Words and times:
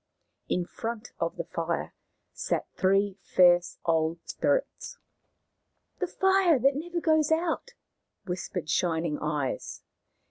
In 0.49 0.65
front 0.65 1.11
of 1.19 1.37
the 1.37 1.43
fire 1.43 1.93
sat 2.33 2.65
three 2.75 3.19
fierce 3.21 3.77
old 3.85 4.17
spirits." 4.27 4.97
The 5.99 6.07
Fire 6.07 6.57
that 6.57 6.75
never 6.75 6.99
goes 6.99 7.31
out!" 7.31 7.75
whispered 8.25 8.67
Shining 8.67 9.19
Eyes. 9.21 9.83